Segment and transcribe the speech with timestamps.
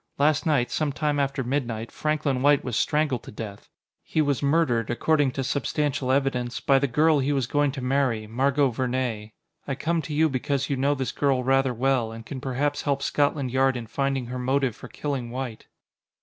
[0.17, 3.69] Last night, some time after midnight, Franklin White was strangled to death.
[4.01, 8.25] He was murdered, according to substantial evidence, by the girl he was going to marry
[8.25, 9.33] Margot Vernee.
[9.67, 13.03] I come to you because you know this girl rather well, and can perhaps help
[13.03, 15.67] Scotland Yard in finding her motive for killing White."